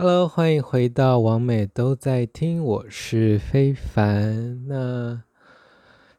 [0.00, 4.64] Hello，欢迎回到王美都在听，我是非凡。
[4.68, 5.24] 那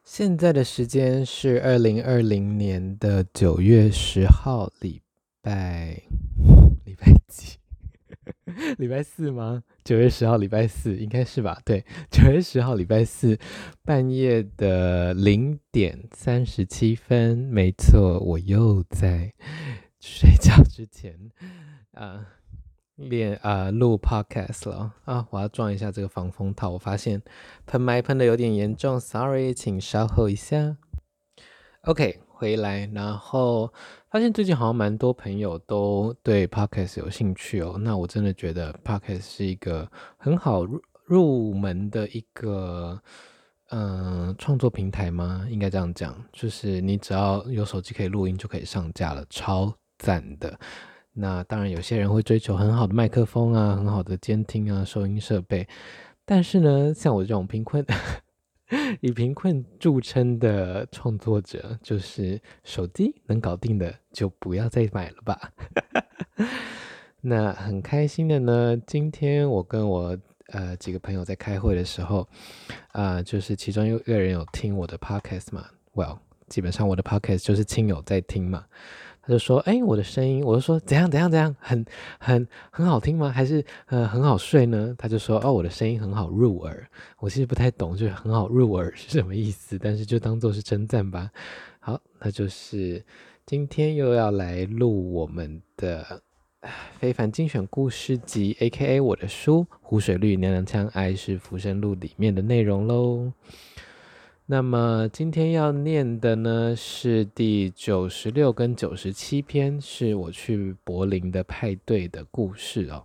[0.04, 5.00] 现在的时间是二零二零年的九月十号，礼
[5.40, 6.02] 拜
[6.84, 7.56] 礼拜几？
[8.76, 9.62] 礼拜四吗？
[9.82, 11.58] 九月十号礼拜四应该是吧？
[11.64, 13.38] 对，九月十号礼拜四
[13.82, 19.32] 半夜的零点三十七分，没错，我又在
[19.98, 21.18] 睡觉之前
[21.92, 22.26] 啊。
[23.08, 25.26] 练啊，录 podcast 了啊！
[25.30, 27.22] 我要装一下这个防风套，我发现
[27.66, 30.76] 喷麦喷的有点严重，sorry，请稍后一下。
[31.82, 33.72] OK，回来，然后
[34.10, 37.76] 发现最近好像蛮多朋友都对 podcast 有兴趣哦。
[37.80, 43.00] 那我真的觉得 podcast 是一个很好入入门的一个
[43.72, 45.46] 嗯、创作平台吗？
[45.48, 50.58] 应该这样讲，就是你只要有手机可以录音就可以上架了，超赞的。
[51.12, 55.66] 那当然，有些人会追求很好的麦克风啊，很好的监听啊，收音设备。
[56.24, 57.84] 但是呢，像我这种贫困、
[59.00, 65.52] 以贫困著称的创作者，就是手机能搞定的，就不要再买了吧。
[67.20, 70.16] 那很开心的呢，今天我跟我
[70.52, 72.26] 呃几个朋友在开会的时候，
[72.92, 78.64] 啊、就是其中有一个人有听我的 podcast 嘛，Well，基本上我的 podcast 就是亲友在听嘛。
[79.30, 81.84] 就说：“哎，我的声音，我就说怎样怎样怎样，很
[82.18, 83.30] 很很好听吗？
[83.30, 86.86] 还是呃很好睡呢？”他就说：“哦，我的声音很好入耳。”
[87.18, 91.30] 我其实不太懂，就是很好入耳是什么意思，但是就当做是称赞吧。
[91.78, 93.02] 好，那就是
[93.46, 96.22] 今天又要来录我们的
[96.98, 103.32] 非凡精选故事集，A.K.A 我的书《湖水绿娘娘腔爱是浮生录》里面的内容喽。
[104.52, 113.04] 那么今天要念的呢是第九十六跟九十七篇，是我去柏林的派对的故事哦。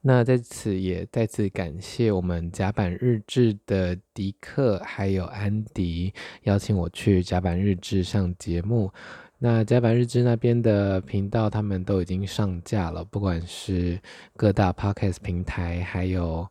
[0.00, 6.12] 那在此也再次感谢我们甲板日志的迪克还有安迪
[6.42, 8.90] 邀请我去甲板日志上节目。
[9.38, 14.00] 那甲板日志那边的频道他们都已经上架了，不管是
[14.36, 16.48] 各大 Podcast 平台，还有。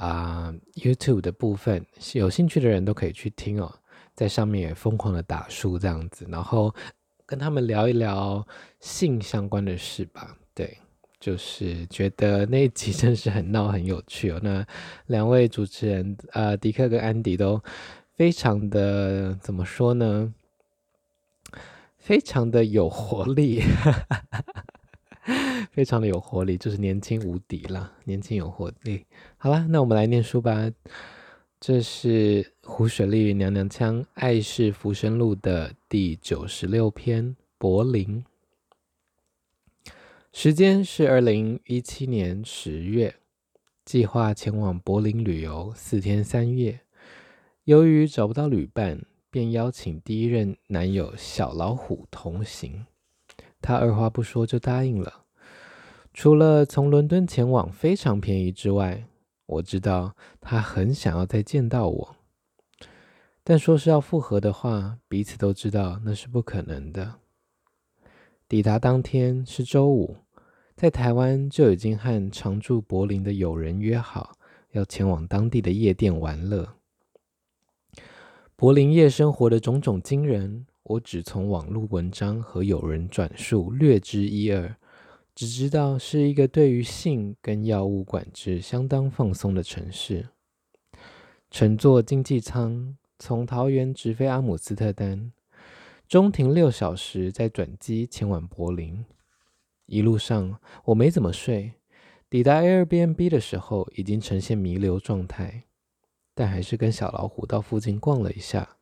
[0.00, 1.84] 啊、，YouTube 的部分，
[2.14, 3.70] 有兴趣的人都可以去听哦，
[4.14, 6.74] 在上面也疯狂的打书这样子，然后
[7.26, 8.46] 跟他们聊一聊
[8.80, 10.34] 性相关的事吧。
[10.54, 10.78] 对，
[11.20, 14.40] 就是觉得那一集真是很闹很有趣哦。
[14.42, 14.66] 那
[15.08, 17.62] 两位主持人，呃，迪克跟安迪都
[18.14, 20.32] 非常的怎么说呢？
[21.98, 23.62] 非常的有活力。
[25.70, 29.06] 非常的有活力，就是年轻无敌了，年轻有活力。
[29.36, 30.70] 好啦，那我们来念书吧。
[31.60, 38.24] 这是湖水绿娘娘腔，爱是浮生录的第九十六篇，柏林。
[40.32, 43.16] 时间是二零一七年十月，
[43.84, 46.80] 计划前往柏林旅游四天三夜。
[47.64, 52.86] 由于找不到旅伴，便邀请第一任男友小老虎同行。
[53.60, 55.19] 他二话不说就答应了。
[56.12, 59.04] 除了从伦敦前往非常便宜之外，
[59.46, 62.16] 我知道他很想要再见到我。
[63.42, 67.14] 但说是要复合的话，彼此都知道那是不可能的。
[68.48, 70.16] 抵达当天是周五，
[70.76, 74.32] 在台湾就已经和常驻柏林的友人约好，
[74.72, 76.74] 要前往当地的夜店玩乐。
[78.56, 84.76] 柏林夜生活的种种惊人，我只从网络文章和友人转述略知一二。
[85.40, 90.28] 只知道是一个对于性跟药物管制相当放松的城市。
[91.50, 95.32] 乘坐经济舱从桃园直飞阿姆斯特丹，
[96.06, 99.02] 中停六小时，再转机前往柏林。
[99.86, 101.72] 一路上我没怎么睡，
[102.28, 105.64] 抵达 Airbnb 的时候已经呈现弥留状态，
[106.34, 108.76] 但还是跟小老虎到附近逛了一下，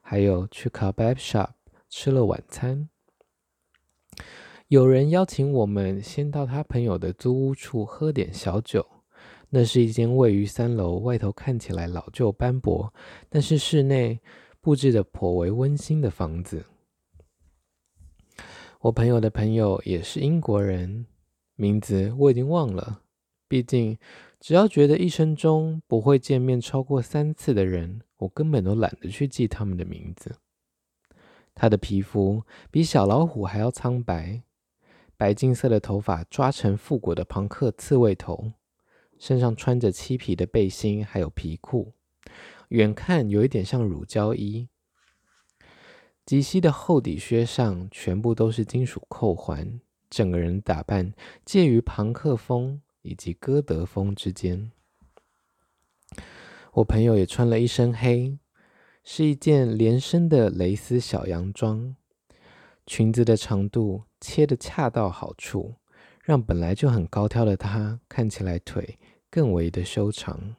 [0.00, 1.48] 还有去 Kebab Shop
[1.88, 2.88] 吃了晚餐。
[4.68, 8.86] 有人邀请我们先到他朋友的租屋处喝点小酒。
[9.50, 12.92] 那是一间位于三楼、外头看起来老旧斑驳，
[13.28, 14.18] 但是室内
[14.60, 16.64] 布置得颇为温馨的房子。
[18.80, 21.06] 我朋友的朋友也是英国人，
[21.54, 23.02] 名字我已经忘了。
[23.46, 23.96] 毕竟，
[24.40, 30.34] 只要觉得一生中不会见面超过三次的人，我根本都懒得去记他们的名字。
[31.54, 34.42] 他的皮肤比小老虎还要苍白。
[35.16, 38.52] 白金色的头发抓成复古的庞克刺猬头，
[39.18, 41.92] 身上穿着漆皮的背心，还有皮裤，
[42.68, 44.68] 远看有一点像乳胶衣。
[46.26, 51.12] 及膝的厚底靴上全部都是金属扣环，整个人打扮
[51.44, 54.72] 介于庞克风以及歌德风之间。
[56.72, 58.38] 我朋友也穿了一身黑，
[59.04, 61.94] 是一件连身的蕾丝小洋装，
[62.86, 65.74] 裙子的长度切得恰到好处，
[66.22, 68.98] 让本来就很高挑的她看起来腿
[69.30, 70.56] 更为的修长。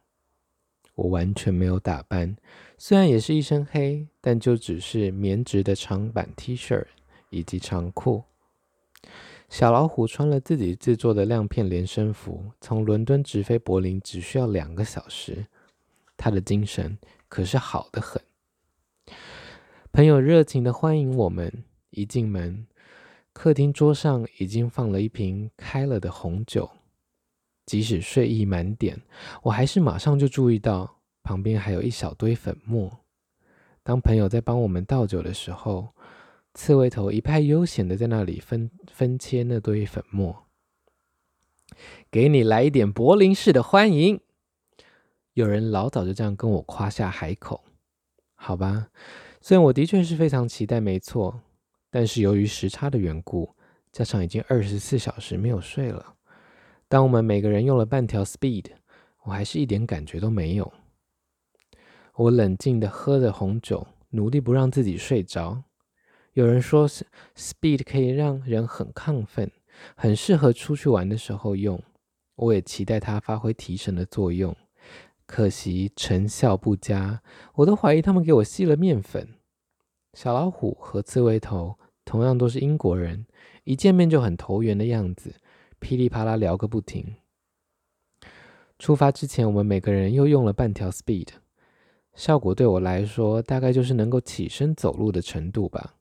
[0.96, 2.38] 我完全没有打扮，
[2.78, 6.86] 虽然也是一身黑，但就只是棉质的长版 T 恤
[7.30, 8.24] 以及长裤。
[9.50, 15.46] 小老虎穿了自己制作的亮片连身服，从伦敦直飞柏林只需要两个小时。
[16.18, 18.22] 他的精神可是好得很。
[19.92, 21.64] 朋友热情的欢迎我们，
[21.96, 22.68] 一进门，
[23.34, 26.70] 客厅桌上已经放了一瓶开了的红酒。
[27.66, 29.02] 即使睡意满点，
[29.42, 33.00] 我还是马上就注意到旁边还有一小堆粉末。
[33.82, 35.96] 当朋友在帮我们倒酒的时候，
[36.54, 40.46] 刺猬头一派悠闲的在那里分分切那堆粉末。
[42.12, 44.22] 给你来一点柏林式的欢迎。
[45.34, 47.66] 有人老早就这样跟我夸下海口，
[48.36, 48.90] 好吧？
[49.42, 51.42] 虽然我的确是非常期待，没错，
[51.96, 53.50] 但是由于时差的缘故，
[53.94, 56.16] 加上已经二十四小时没有睡了。
[56.90, 58.66] 当我们每个人用了半条 Speed，
[59.24, 60.74] 我还是一点感觉都没有。
[62.16, 65.64] 我冷静地喝着红酒，努力不让自己睡着。
[66.34, 66.86] 有人说
[67.38, 69.50] ，Speed 可以让人很亢奋，
[69.96, 71.82] 很适合出去玩的时候用。
[72.36, 74.54] 我也期待它发挥提神的作用，
[75.26, 77.22] 可惜成效不佳。
[77.54, 79.36] 我都怀疑他们给我吸了面粉。
[80.14, 83.26] 小老虎和刺猬头同样都是英国人，
[83.64, 85.34] 一见面就很投缘的样子。
[85.80, 87.16] 噼里啪啦聊个不停。
[88.80, 91.30] 出发之前，我们每个人又用了半条 Speed，
[92.14, 95.96] 效果对我来说大概就是能够起身走路的程度吧。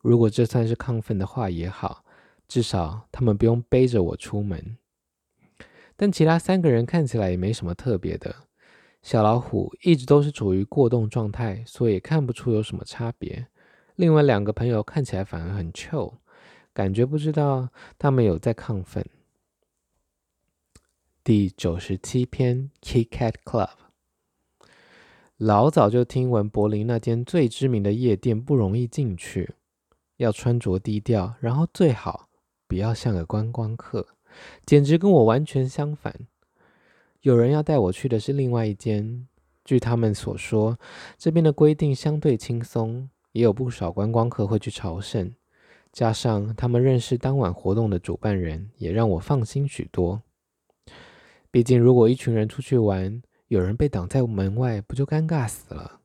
[0.00, 2.04] 如果这算是亢奋的话也好，
[2.48, 4.78] 至少他们不用背着我出门。
[5.96, 8.34] 但其他三个人看起来也没什么特别的。
[9.02, 13.46] 小老虎一直都是处于过动状态，所以看不出有什么差别。
[14.00, 16.14] 另外两个朋友看起来反而很 chill。
[16.72, 17.68] 感觉不知道
[17.98, 19.04] 他们有在亢奋。
[21.22, 23.68] 第九十七篇 Kit Kat Club。
[25.36, 29.52] 老早就听闻柏林那间最知名的夜店不容易进去，
[30.16, 32.30] 要穿着低调，然后最好
[32.66, 34.06] 不要像个观光客，
[34.64, 36.14] 简直跟我完全相反。
[37.20, 39.28] 有人要带我去的是另外一间，
[39.62, 40.78] 据他们所说，
[41.18, 45.34] 这边的规定相对轻松，也有不少观光客会去朝圣。
[45.92, 50.22] 加上他们认识当晚活动的主办人，也让我放心许多。
[51.50, 56.00] 毕竟，如果一群人出去玩，有人被挡在门外，不就尴尬死了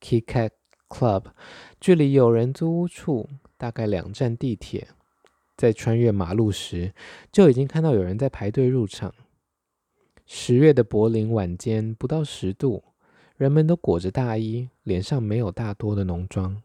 [0.00, 0.50] ？Kit Kat
[0.88, 1.24] Club
[1.78, 3.28] 距离有人租屋处
[3.58, 4.88] 大概两站地铁，
[5.54, 6.94] 在穿越马路时，
[7.30, 9.14] 就已经看到有人在排队入场。
[10.24, 12.84] 十月的柏林晚间不到十度，
[13.38, 16.60] 人们都裹着大衣，脸上没有大多的浓妆，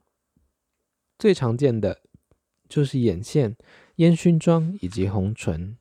[1.17, 2.01] 最常见的。
[2.67, 3.55] 就是眼线、
[3.97, 5.77] 烟熏妆以及红唇。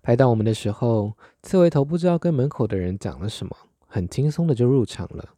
[0.00, 3.56] 排到我们的时候，刺猬头不知道跟门口的人讲了什么，
[3.88, 5.30] 很轻松的就入场了。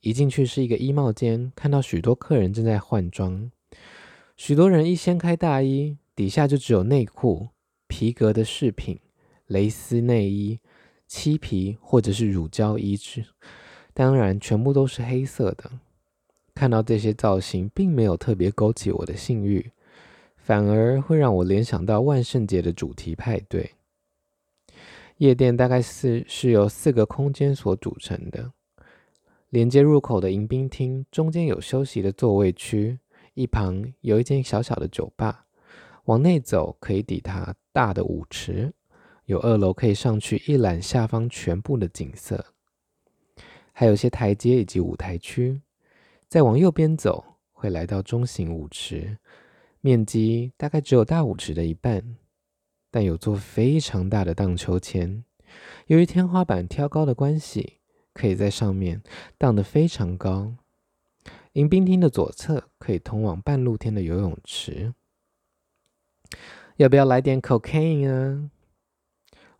[0.00, 3.50] 一进去是一个衣帽间，看到许多客人正在换装。
[4.36, 7.48] 许多人一掀开大衣，底下就只有内裤、
[7.86, 9.00] 皮革的饰品、
[9.46, 10.60] 蕾丝内衣、
[11.14, 13.24] 漆皮或者是乳胶衣质，
[13.92, 15.70] 当然全部都是黑色的。
[16.52, 19.70] 看到这些造型，并没有特别勾起我的性欲，
[20.36, 23.74] 反而会让我联想到万圣节的主题派对。
[25.18, 28.50] 夜店大概是是由四个空间所组成的，
[29.50, 32.98] 连接入口的迎宾厅中间有休息的座位区，
[33.34, 35.46] 一旁有一间小小的酒吧。
[36.06, 38.74] 往内走可以抵达大的舞池，
[39.26, 42.44] 有二楼可以上去一览下方全部的景色，
[43.72, 45.62] 还有些台阶以及舞台区。
[46.28, 49.18] 再往右边走，会来到中型舞池，
[49.80, 52.16] 面积大概只有大舞池的一半，
[52.90, 55.24] 但有座非常大的荡秋千。
[55.86, 57.74] 由于天花板挑高的关系，
[58.12, 59.02] 可以在上面
[59.38, 60.54] 荡得非常高。
[61.52, 64.92] 迎宾厅的左侧可以通往半露天的游泳池。
[66.76, 68.50] 要不要来点 cocaine 啊？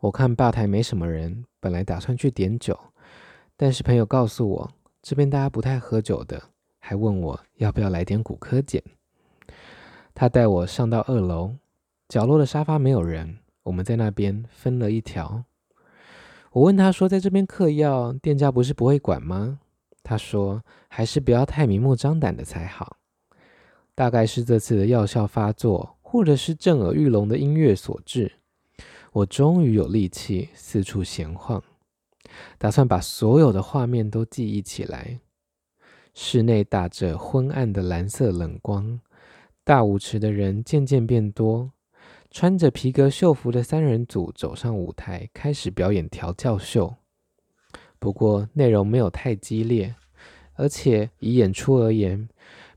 [0.04, 2.78] 我看吧台没什么人，本来打算去点酒，
[3.56, 4.70] 但是朋友告诉我，
[5.00, 6.42] 这边大家不太喝酒的。
[6.78, 8.82] 还问我要不要来点古柯碱。
[10.14, 11.54] 他带我上到二楼，
[12.06, 15.42] 角落的沙发没有人，我们在那边分了一条。
[16.50, 19.58] 我问他说，在这边嗑药，店家不是不会管吗？
[20.02, 22.98] 他说还是不要太明目张胆的才好。
[23.94, 28.30] 大概是这次的药效发作，或者是震耳欲聋的音乐所致，
[29.14, 31.62] 我终于有力气四处闲晃，
[32.58, 35.20] 打算把所有的画面都记忆起来。
[36.14, 38.98] 室内打着昏暗的蓝色冷光，
[39.62, 41.70] 大舞池的人渐渐变多。
[42.32, 46.96] 穿着皮革秀服的三人组走上舞台，开始表演调教秀。
[48.00, 49.94] 不过内容没有太激烈，
[50.54, 52.28] 而且以演出而言，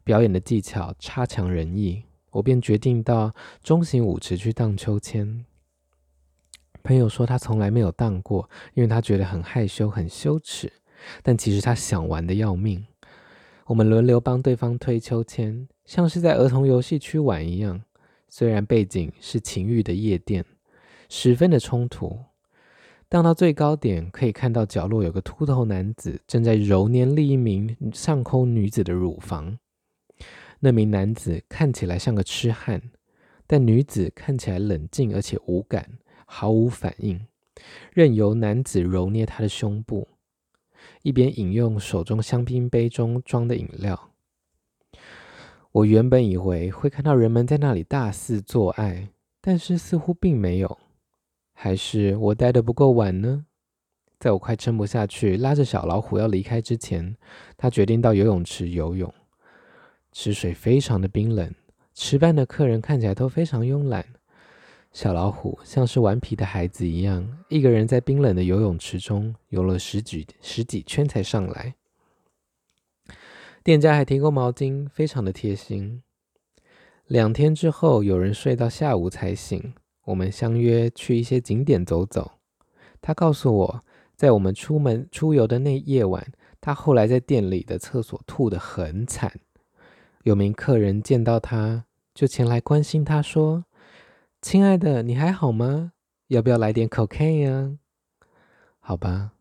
[0.03, 2.03] 表演的技巧差强人意。
[2.29, 5.43] 我便决定到中型舞池去荡秋千。
[6.87, 10.71] 朋友说他从来没有荡过，因为他觉得很害羞、很羞耻。
[11.21, 12.85] 但其实他想玩得要命。
[13.65, 17.83] 我们轮流帮对方推秋千，像是在儿童游戏区玩一样。
[18.29, 20.45] 虽然背景是情欲的夜店，
[21.09, 22.17] 十分的冲突。
[23.09, 29.59] 荡到最高点，可以看到角落有个秃头男子正在揉捏另一名上空女子的乳房。
[30.61, 32.81] 那名男子看起来像个痴汉，
[33.45, 37.25] 但女子看起来冷静而且无感，毫无反应，
[37.93, 40.07] 任由男子揉捏她的胸部，
[41.01, 44.11] 一边饮用手中香槟杯中装的饮料。
[45.71, 49.09] 我原本以为会看到人们在那里大肆做爱，
[49.41, 50.77] 但是似乎并没有。
[51.53, 53.45] 还是我待得不够晚呢？
[54.19, 57.15] 在我快撑不下去，拉着小老虎要离开之前，
[57.55, 59.11] 他决定到游泳池游泳。
[60.11, 61.53] 池水非常的冰冷，
[61.93, 64.05] 池畔的客人看起来都非常慵懒。
[64.97, 71.75] 小老虎像是顽皮的孩子一样，一个人在冰冷的游泳池中游了十几十几圈才上来。
[73.63, 76.01] 店家还提供毛巾，非常的贴心。
[77.05, 79.75] 两天之后，有人睡到下午才醒。
[80.05, 82.31] 我们相约去一些景点走走。
[82.99, 83.83] 他告诉我，
[84.15, 86.25] 在我们出门出游的那夜晚，
[86.59, 89.31] 他后来在店里的厕所吐得很惨。
[90.23, 91.85] 有名客人见到他，
[92.15, 93.63] 就前来关心他说
[94.49, 95.91] ：“亲爱的，你还好吗？
[96.27, 97.77] 要不要来点 cocaine 呀？”
[98.79, 99.33] 好吧，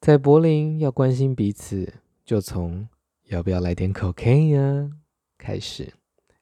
[0.00, 1.92] 在柏林要关心彼此，
[2.24, 2.88] 就从。
[3.24, 4.90] 要不要来点 cocaine 呀？
[5.36, 5.92] 开始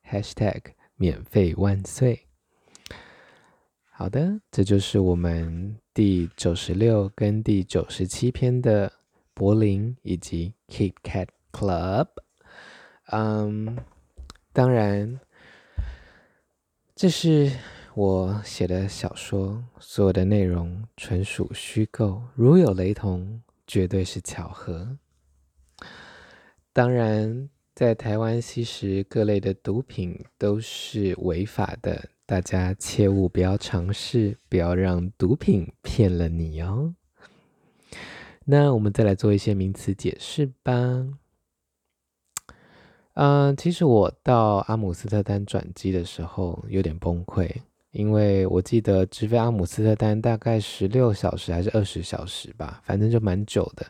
[0.09, 0.61] ，#hashtag
[0.95, 2.29] 免费万岁。
[3.91, 8.93] 好的，这就是我们第九十六跟第九十七篇的
[9.35, 12.07] 柏林以及 Kit Kat Club。
[13.07, 13.77] 嗯，
[14.53, 15.19] 当然，
[16.95, 17.51] 这是
[17.95, 24.97] 我写的小说，所有的内容纯属虚构，如有雷同，绝对是巧合。
[26.73, 36.95] 当然，在台湾吸食各类的毒品都是违法的，大家切勿不要尝试，不要让毒品骗了你哦。
[38.45, 41.07] 那我们再来做一些名词解释吧。
[43.15, 47.51] 嗯、其实我到阿姆斯特丹转机的时候有点崩溃，
[47.93, 53.85] 因为我记得直飞阿姆斯特丹大概十六小时还是二十小时吧，反正就蛮久的。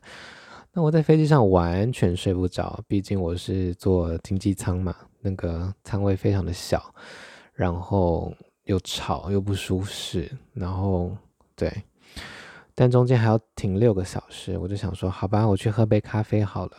[0.73, 6.95] 那我在飞机上完全睡不着，毕竟我是坐经济舱嘛，那个舱位非常的小，
[7.53, 8.33] 然后
[8.65, 11.11] 又吵又不舒适，然后
[11.57, 11.71] 对，
[12.75, 16.73] 但中间还要停六个小时，我就想说，好吧，我去喝杯咖啡好了。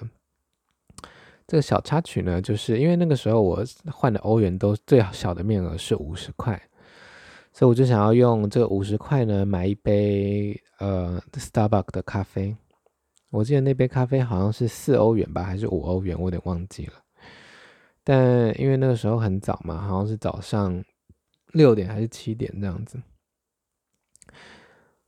[1.46, 3.62] 这个小插曲呢，就是因为那个时候我
[3.92, 6.60] 换的欧元都最小的面额是五十块，
[7.53, 12.55] 所以我就想要用这五十块呢买一杯呃 Starbucks 的咖啡。
[13.29, 16.93] 我记得那杯咖啡好像是四欧元吧，还是五欧元，我有点忘记了。
[18.03, 20.84] 但因为那个时候很早嘛，好像是早上
[21.53, 23.01] 六点还是七点这样子。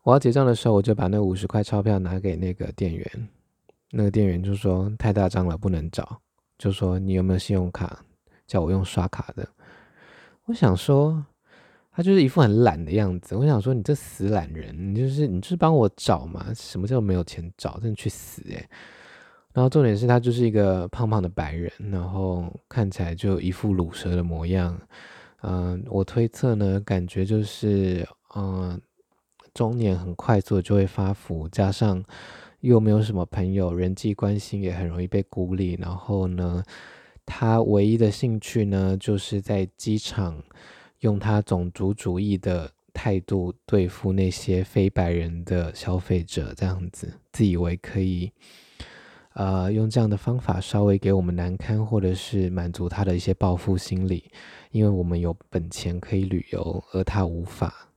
[0.04, 3.30] 我要结账的时候，我就把那五十块钞票拿给那个店员，
[3.92, 6.22] 那个店员就说太大张了不能找，
[6.58, 8.04] 就说你有没有信用卡，
[8.48, 9.48] 叫我用刷卡的。
[10.46, 11.26] 我想说。
[11.96, 18.68] 他就是一副很懒的样子，我想说你这死懒人，你就是你就是帮我找嘛，什么叫没有钱找，真的去死诶、
[19.54, 24.76] 然后重点是他就是一个胖胖的白人，然后看起来就一副卤蛇的模样，
[25.44, 28.04] 嗯、我推测呢，感觉就是
[28.36, 28.82] 嗯、
[29.54, 32.04] 中年很快速就会发福，加上
[32.62, 36.64] 又没有什么朋友，人际关系也很容易被孤立，然后呢，
[37.24, 40.42] 他唯一的兴趣呢，就是在机场。
[41.04, 48.32] 用他种族主义的态度对付那些非白人的消费者，这样子自以为可以，
[49.34, 54.32] 呃，用这样的方法稍微给我们难堪，或者是满足他的一些报复心理，
[54.72, 57.90] 因为我们有本钱可以旅游，而他无法。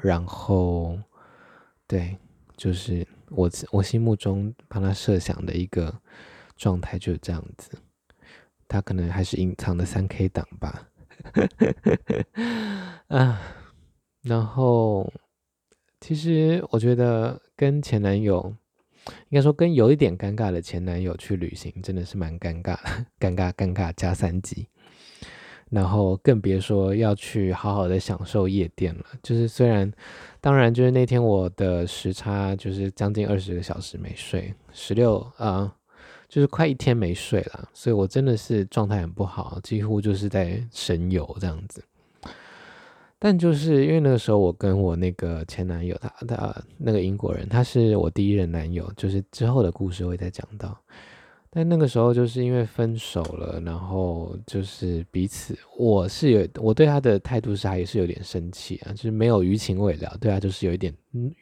[0.00, 0.98] 然后，
[1.86, 2.16] 对，
[2.56, 5.94] 就是我我心目中帮他设想的一个
[6.56, 7.72] 状态就是这样子，
[8.66, 10.88] 他可能还是隐藏的三 K 党吧。
[13.08, 13.40] 啊，
[14.22, 15.12] 然后，
[16.00, 18.54] 其实我觉得跟前男友，
[19.28, 24.68] 应该说跟有一点尴尬的前男友去旅行，真的是蛮尴尬的，尴尬尴尬加三级。
[25.68, 29.04] 然后更别说要去好好的享受夜店了。
[29.20, 29.92] 就是虽然，
[30.40, 35.75] 当然就是那天我的时差就是将近二十个小时没睡，十六啊，
[36.28, 41.82] 就是快一天没睡了，所以我真的是状态很不好，几乎就是在神游这样子。
[43.18, 50.78] 但就是因为那个时候我跟我那个前男友，他他那个英国人，他是我第一任男友，就是之后的故事会再讲到。
[51.48, 60.94] 但那个时候就是因为分手了，然后就是彼此，我是有我对他的态度是还是有点生气啊，就是没有余情未了，对他就是有一点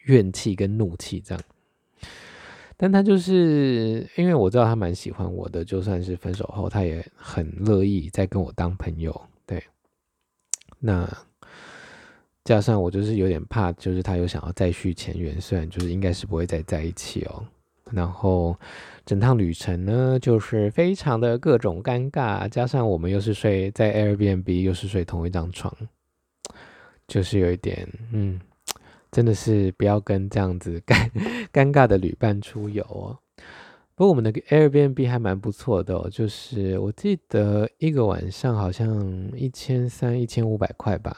[0.05, 1.43] 怨气跟怒气这样。
[2.77, 9.19] 但他就是因为我知道他蛮喜欢我的，就算是分手后，他也很乐意再跟我当朋友。
[9.45, 9.63] 对，
[10.79, 11.09] 那
[12.43, 17.43] 加上我就是有点怕，就是他有想要再续前缘，虽然就是应该是不会再在一起哦。
[17.91, 18.57] 然后
[19.05, 25.71] 整趟旅程呢，就是非常的各种尴尬，加上我们又是睡在 Airbnb，又是睡同一张床，
[27.07, 28.41] 就是有一点，嗯，
[29.15, 31.09] 真的是不要跟这样子 尴
[31.53, 33.17] 尴尬的旅伴出游哦。
[33.95, 41.15] 不过我们的 Airbnb 还蛮不错的哦，就是我记得一个晚上好像一千三、一千五百块吧，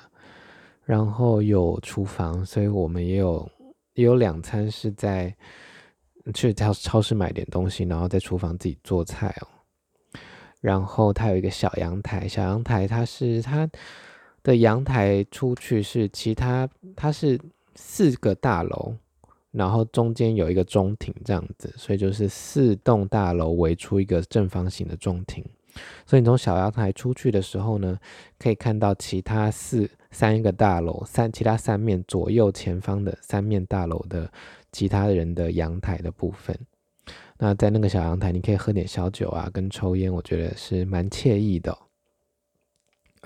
[0.85, 3.49] 然后有厨房，所以我们也有
[3.95, 5.35] 也有两餐是在。
[6.33, 9.47] 去超超市买点东西，然后在厨房自己做菜哦。
[10.59, 13.65] 然后它有一个小阳台，小阳台它是它
[14.43, 17.39] 的阳台出去是其他，它是
[17.77, 18.95] 四个大楼，
[19.51, 25.45] 然后中间有一个中庭这样子，所以就是四栋大楼围出一个正方形的中庭。
[26.05, 27.97] 所以你从小阳台出去的时候呢，
[28.37, 34.29] 可以看到其他四三个大楼三其他三面左右前方的三面大楼的。
[34.73, 36.55] 其他人的阳台的部分，
[37.39, 41.77] 那在那个小阳台，你可以喝点小酒啊，跟抽烟，我觉得是蛮惬意的哦。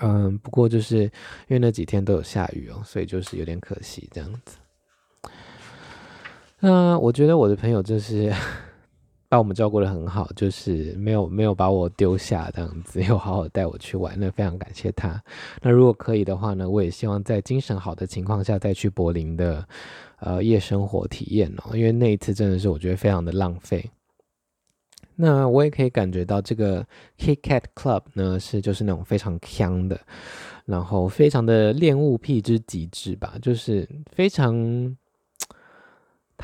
[0.02, 1.10] 嗯，不过就是因
[1.50, 4.58] 为那几天都有下雨哦，所以就是有点可惜这样子。
[6.60, 8.32] 那我觉得我的朋友就是。
[9.32, 15.18] 把我们照顾得很好，就是没有没有把我丢下这样子，又好好带我去玩，那非常感谢他。
[15.62, 19.66] 那如果可以的话呢，我也希望在精神好的情况下再去柏林的
[20.20, 23.90] 呃夜生活体验哦，因为那一次真的是我觉得非常的浪费。
[25.16, 26.86] 那我也可以感觉到这个
[27.18, 30.00] Kit Kat Club 呢是就是那种非常锵的，
[30.64, 34.96] 然后非常的恋物癖之极致吧，就是非常。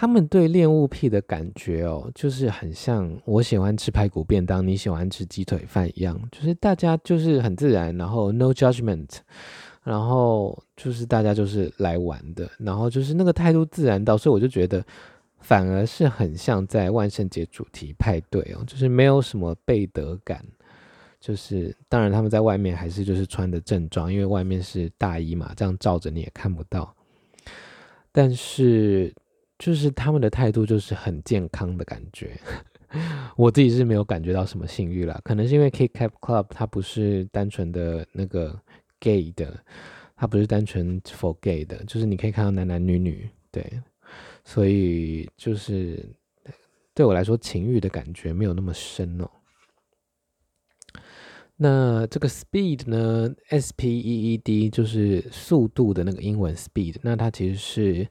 [0.01, 9.09] 他们对恋物癖的感觉哦，就是很像我喜欢吃排骨便当，你喜欢吃鸡腿饭一样，就是大家就是很自然，然后 no judgment，
[9.83, 14.85] 然后就是大家就是来玩的，然后就是那个态度自然到，所以我就觉得
[15.41, 20.45] 反而是很像在万圣节主题派对哦，就是没有什么背德感，
[21.21, 26.95] 就是当然他们在外面还是就是穿的正装，因为外面是大衣嘛，这样照着你也看不到，
[28.13, 29.15] 但是。
[29.59, 32.39] 就是他们的态度就是很健康的感觉，
[33.35, 38.57] 我自己是没有感觉到什么性欲啦，可能是因为 K-Cap Club 它不是单纯的那个
[39.01, 39.59] gay 的，
[40.15, 43.69] 它不是单纯 for gay 的，就是你可以看到男男女女，对，
[44.49, 46.03] 所以就是
[46.95, 49.31] 对我来说情欲的感觉没有那么深哦。
[51.57, 58.09] 那这个 speed 呢，S P E E D 就是速度的那个英文 speed，那它其实是。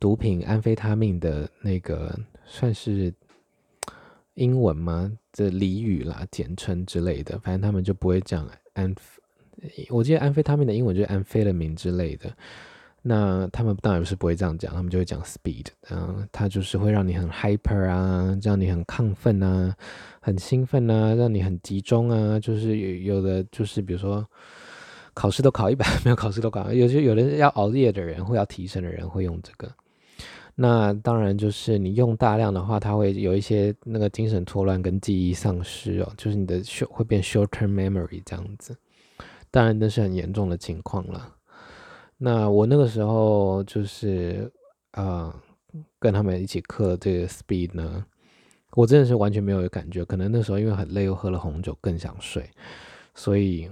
[0.00, 3.12] 毒品安非他命的那个算是
[4.32, 5.12] 英文吗？
[5.30, 8.94] 这俚语啦，简称之类的，反正他们就不会讲安。
[9.90, 12.34] 我记得安非他命的英文就是 amphetamine 之类的。
[13.02, 15.66] 那他们当然是不会这样讲，他们就会讲 speed。
[15.90, 19.74] 嗯，它就是会让你很 hyper 啊，让你很亢奋啊，
[20.20, 22.38] 很兴奋啊，让你很集中啊。
[22.38, 24.26] 就是有有的就是比如说。
[25.12, 29.68] 考试都考一百， 没有考试都考，有些有的要熬夜的人或要提神的人会用这个。
[30.54, 38.74] 那当然，就是你用大量的话，它会有一些那个精神错乱跟记忆丧失哦，就是你的 short 会变 shorttermemory 这样子。
[39.50, 41.28] 当然那是很严重的情况了。
[42.22, 44.52] 那我那个时候就是
[44.90, 45.32] 啊、
[45.72, 48.04] 呃，跟他们一起嗑这个 speed 呢，
[48.72, 50.04] 我真的是完全没有感觉。
[50.04, 52.46] 可能那时候因为很累，又喝了红酒，更想睡，
[53.14, 53.70] 所以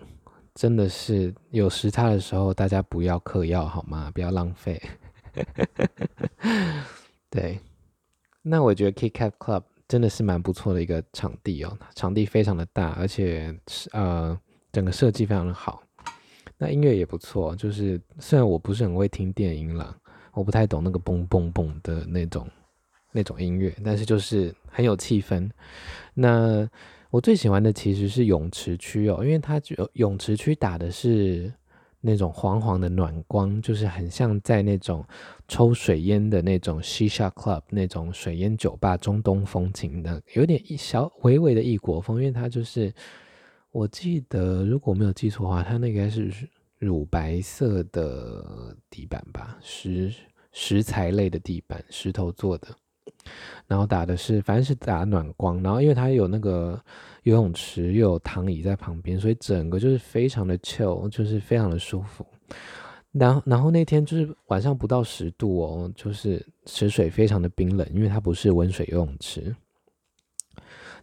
[0.54, 4.11] 真的是有时差的时候，大家不要嗑药好吗？
[4.14, 4.80] 不要浪费。
[7.28, 7.61] 对，
[8.40, 13.54] 那我觉得 Kit Kat Club 真的是蛮不错的一个场地哦，场地非常的大，而且
[13.92, 14.40] 呃
[14.72, 15.82] 整个设计非常的好。
[16.61, 19.97] 那音乐也不错，就是虽然我不是很会听电音啦，
[20.33, 22.49] 我不太懂那个嘣嘣嘣的那种
[23.12, 25.49] 那种音乐，但是就是很有气氛。
[26.14, 26.68] 那
[27.11, 31.53] 我最喜欢的其实是泳池区哦，因为它就泳池区打的是
[32.01, 35.05] 那种黄黄的暖光，就是很像在那种
[35.47, 42.92] 抽水烟的那种 Shisha Club 那种水烟酒吧，中东风情的，有点一小微微的异国风，因为它就是。
[43.70, 46.33] 我记得，如果没有记错的话，它那个应该是
[46.78, 50.12] 乳白色的地板吧，石
[50.52, 52.68] 石材类的地板，石头做的。
[53.66, 55.62] 然后打的是，反正是打暖光。
[55.62, 56.81] 然后因为它有那个
[57.24, 62.26] 游泳池，又有躺椅在旁边，所以整个就是非常的 chill，就是非常的舒服。
[63.12, 69.54] 然后，然后那天就是晚上不到十度哦，就是池水非常的冰冷，因为它不是温水游泳池。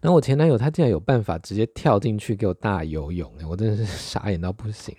[0.06, 4.96] 然后我前男友他竟然有办法直接跳进去给我大游泳，我真的是 傻眼到不行。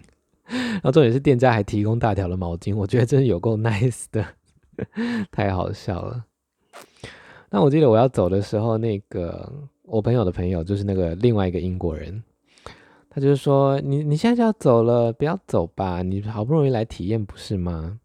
[0.49, 4.27] 然后重点是店家还提供大条的毛巾，我觉得真的有够 nice 的，
[5.31, 6.25] 太好笑了。
[7.51, 9.49] 那我记得我要走的时候，那个
[9.85, 12.21] 我朋友的朋友就是那个另外一个英国人，
[13.09, 18.01] 他就是说：“你你现在就要走了，不要走吧，你好不容易来体验不是吗？”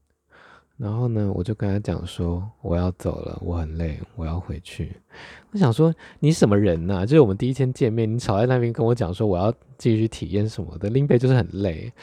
[0.82, 4.92] 然后呢，我就跟他讲说，我要走了，我很累，我要回去。
[5.52, 7.06] 我想说，你什么人呐、啊？
[7.06, 11.94] 就是我们第一天见面，你少在那边跟我讲说我要继续体验什么的，林北就是很累。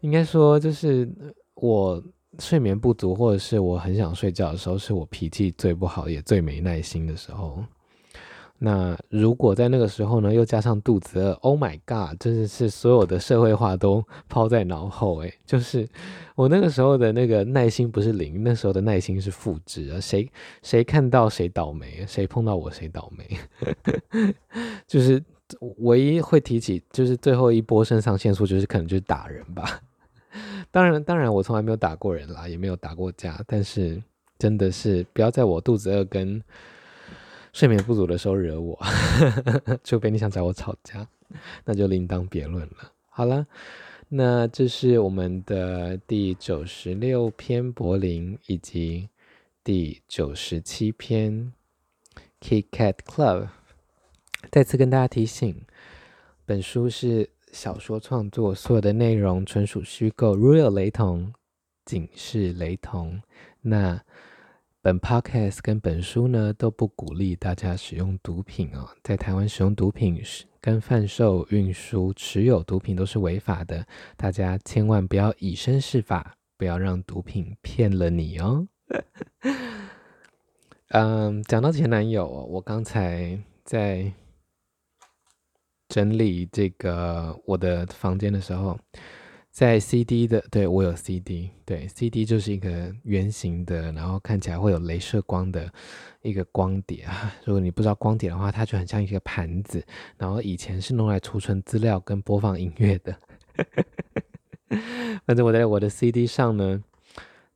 [0.00, 1.08] 应该说，就是
[1.54, 2.02] 我
[2.40, 7.62] 睡眠不足，或者是我很想睡觉的时候，是我脾气最不好也最没耐心的时候。
[8.60, 15.88] 那如果在那个时候呢，又加上肚子饿，Oh my God，真的是所有的社会化都抛在脑后诶，就是
[16.34, 20.00] 我那个时候的那个耐心不是零，那时候的耐心是负值啊。
[20.00, 20.28] 谁
[20.64, 23.38] 谁看到谁倒霉，谁碰到我谁倒霉，
[24.88, 25.22] 就是
[25.76, 29.80] 唯一会提起就是最后一波肾上腺素，就是可能就是打人吧。
[30.72, 34.02] 当然当然我从来没有打过人啦，也没有打过架，但是
[34.36, 36.42] 真的是不要在我肚子饿跟。
[37.58, 38.78] 睡眠不足的时候惹我，
[39.82, 41.04] 除非你想找我吵架，
[41.64, 42.92] 那就另当别论了。
[43.08, 43.44] 好了，
[44.10, 49.08] 那这是我们的第九十六篇柏林，以及
[49.64, 51.52] 第九十七篇
[52.40, 53.48] Kit Kat Club。
[54.52, 55.60] 再次跟大家提醒，
[56.46, 61.32] 本书是小说创作，所有的内容纯属虚构，如有雷同，
[61.84, 63.20] 仅是雷同。
[63.62, 64.00] 那。
[64.88, 70.18] 本 podcast 跟本书呢都不鼓励大家使用毒品哦，在台湾使用毒品
[70.62, 78.66] 跟贩售、运输、持有毒品都是违法的，大家千万不要以身试法，不要让毒品骗了你哦。
[80.88, 84.10] 嗯，讲到前男友，我刚才在
[85.86, 88.80] 整理这个我的房间的时候。
[89.58, 95.68] 在 CD 的，对，我有 CD，对，CD 就是一个圆形的，然后看起来会有镭射光的
[96.22, 97.34] 一个光碟啊。
[97.44, 99.84] 如果你不知道光碟的话，它就很像一个盘子，
[100.16, 103.18] 然后以前是用来储存资料跟播放音乐的。
[105.26, 106.80] 反正我在我的 CD 上呢，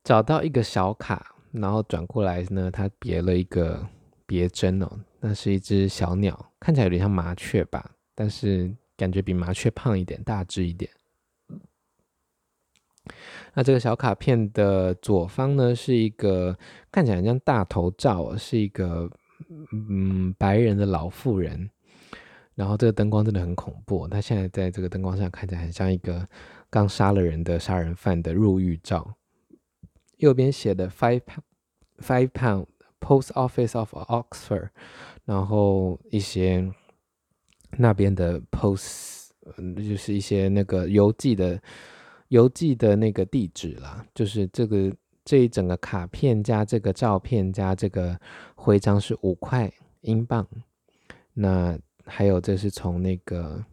[0.03, 3.87] 找到一个小卡，然后转过来呢，它别了一个
[4.25, 10.91] 别针哦，那是一只小鸟，看起来有点像麻雀吧，但是感觉比麻雀胖一点，大只一点。
[13.53, 16.57] 那这个小卡片的左方呢，是一个
[16.91, 19.09] 看起来很像大头照，是一个
[19.71, 21.69] 嗯白人的老妇人。
[22.55, 26.27] 然后这个灯光真的很恐怖，他现在在这个灯光上看起来很像一个
[26.69, 29.15] 刚杀了人的杀人犯的入狱照。
[30.17, 31.41] 右边写的 five pound
[31.99, 32.65] five pound
[32.99, 34.69] post office of Oxford，
[35.25, 36.71] 然后一些
[37.77, 39.31] 那边的 post，
[39.75, 41.61] 就是一些那个邮寄的。
[42.29, 44.91] 邮寄的那个地址啦，就是这个
[45.23, 48.19] 这一整个卡片加这个照片加这个
[48.55, 50.47] 徽章是五块英镑。
[51.33, 53.63] 那还有这是从那个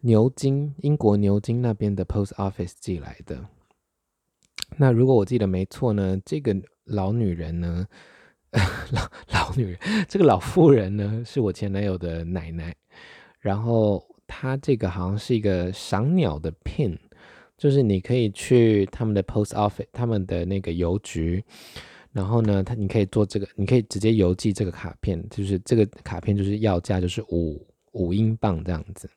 [0.00, 3.44] 牛津，英国牛津那边的 post office 寄来的。
[4.76, 7.86] 那如果我记得没错呢，这个老女人呢，
[8.92, 12.74] 老老女人，这个老妇人呢，是我前男友的奶奶。
[13.40, 16.98] 然后她这个好像是一个赏鸟的 pin。
[17.58, 21.44] 就是你可以去他们的 post office，他们的那个邮局，
[22.12, 29.10] 然后呢，他你可以做这个，你可以直接邮寄这个卡片，就是这个卡片就是要价就是五五英镑这样子。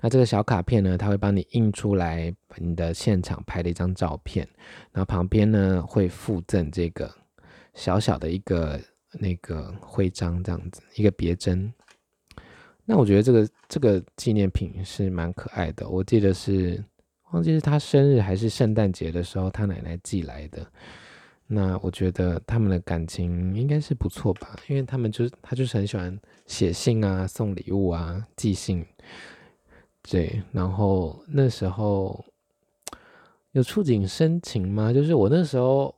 [0.00, 4.46] 那这个小卡片呢，它会帮你印出来你的现场拍的一张照片，
[4.92, 7.10] 然后旁边呢会附赠这个
[7.72, 8.78] 小小的一个
[9.12, 11.72] 那个徽章这样子，一个别针。
[12.84, 16.84] 那我觉得这个这个纪念品是蛮可爱的，我记得是。
[17.32, 20.66] 忘记是他生日还是圣诞节的时候，他奶奶寄来的。
[21.46, 28.84] 那我觉得他们的感情应该是不错吧，因为他们就是他就是很喜欢写信啊、送礼物啊、寄信。
[30.02, 32.24] 对，然后那时候
[33.52, 34.92] 有触景生情吗？
[34.92, 35.94] 就是我那时候，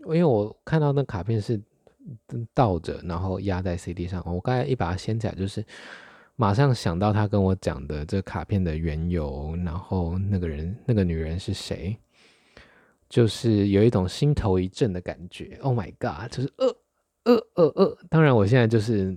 [0.00, 1.60] 因为我看到那卡片是
[2.52, 5.64] 倒着，然后压在 CD 上，我刚才一把它掀起来，就是
[6.40, 11.94] 马上想到他跟我讲的这卡片的缘由，然后那个人那个女人是谁，
[13.10, 15.58] 就是有一种心头一震的感觉。
[15.60, 16.32] Oh my god！
[16.32, 16.66] 就是呃
[17.24, 19.14] 呃呃呃，当然我现在就是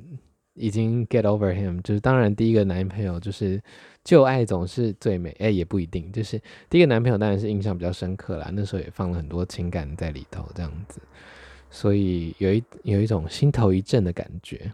[0.56, 3.62] 已经 get over him，就是当然第一个男朋友就是。
[4.04, 6.12] 旧爱总是最美，哎，也不一定。
[6.12, 6.38] 就是
[6.70, 11.00] 第一个男朋友当然是印象比较深刻啦，那时候也放了很多情感在里头，这样子，
[11.70, 14.70] 所以有一有一种心头一震的感觉。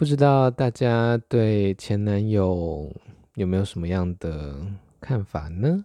[0.00, 2.90] 不知道大家对前男友
[3.34, 4.56] 有没有什么样的
[4.98, 5.84] 看法呢？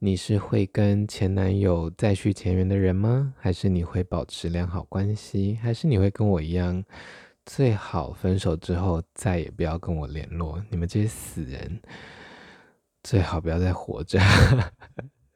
[0.00, 3.32] 你是会跟前男友再续前缘的人吗？
[3.38, 5.58] 还是你会保持良好关系？
[5.62, 6.84] 还是你会跟我一样？
[7.46, 11.80] 最好分手之后再也不要跟我联络，你们这些死人，
[13.02, 14.20] 最好不要再活着。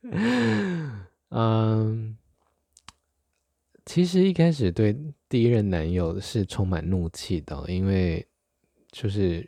[1.30, 2.14] 嗯，
[3.87, 4.94] 其实一开始对
[5.28, 8.26] 第一任男友是充满怒气的，因为
[8.90, 9.46] 就是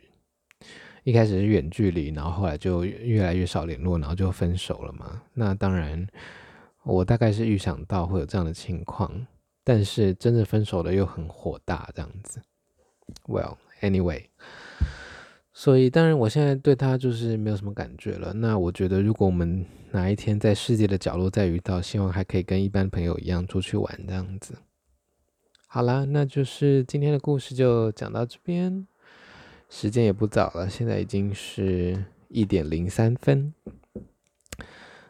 [1.03, 5.23] 一开始是远距离，然后后来就越来越少联络，然后就分手了嘛。
[5.33, 6.07] 那当然，
[6.83, 9.25] 我大概是预想到会有这样的情况，
[9.63, 12.39] 但是真的分手了又很火大，这样子。
[13.25, 14.25] Well, anyway，
[15.51, 18.33] 所以当然我现在对他就是没有什么感觉了。
[18.33, 24.53] 那我觉得，如果我们哪一天在世界的角落再遇到，希望还可以跟一般朋友一样出去玩这样子。
[25.73, 28.85] 好啦，那就是今天的故事就讲到这边，
[29.69, 33.53] 时间也不早了，现在已经是一点零三分。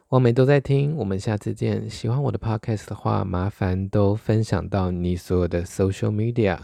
[0.10, 1.90] 网美都在听，我们下次见。
[1.90, 6.60] 喜欢我的 podcast 的话，麻烦都分享到你所有的 social media。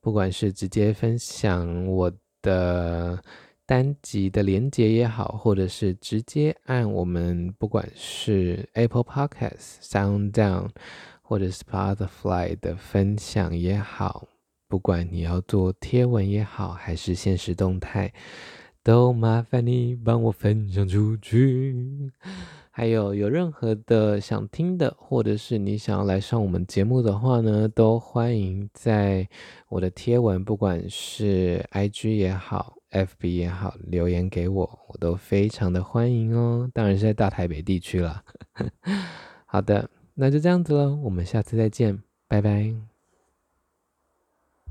[0.00, 3.20] 不管是直接分享我的
[3.66, 10.68] 单集的连接也好，或者是直接按我们不管是 Apple Podcast、Sound Down
[11.32, 14.28] 或者 Spotify 的分享也好，
[14.68, 18.12] 不管你要做贴文也好，还是限时动态，
[18.82, 22.12] 都麻烦你帮我分享出去。
[22.70, 29.26] 还有有任何的想听的，或者是你想要来上我们节目的话呢，都欢迎在
[29.70, 36.70] 我的贴文，不管是 IG 也好，FB 也好，留言给我，我都非常的欢迎哦。
[36.74, 38.22] 当然是在大台北地区了。
[39.48, 39.88] 好的，
[40.22, 42.91] 那就这样子喽，我们下次再见，拜拜。